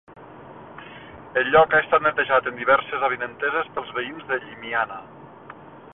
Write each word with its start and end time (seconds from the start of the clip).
El 1.41 1.51
lloc 1.55 1.75
ha 1.75 1.81
estat 1.85 2.01
netejat 2.07 2.49
en 2.53 2.57
diverses 2.61 3.07
avinenteses 3.09 3.71
pels 3.77 3.95
veïns 3.99 4.27
de 4.33 4.41
Llimiana. 4.47 4.99